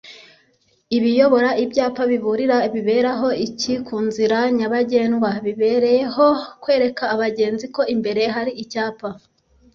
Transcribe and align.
-ibiyobora 0.93 1.49
Ibyapa 1.63 2.03
biburira 2.11 2.57
bibereho 2.73 3.27
iki 3.47 3.73
kunzira 3.85 4.39
nyabagendwa?bibereyeho 4.57 6.25
kwereka 6.63 7.03
abagenzi 7.13 7.65
ko 7.75 7.81
imbere 7.95 8.21
hari 8.35 8.51
Icyapa 8.63 9.09